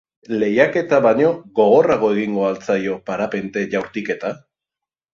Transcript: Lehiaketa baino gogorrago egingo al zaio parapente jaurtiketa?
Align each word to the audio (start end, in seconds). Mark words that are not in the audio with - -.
Lehiaketa 0.43 0.99
baino 1.07 1.27
gogorrago 1.61 2.11
egingo 2.15 2.49
al 2.49 2.59
zaio 2.71 2.99
parapente 3.13 3.67
jaurtiketa? 3.77 4.37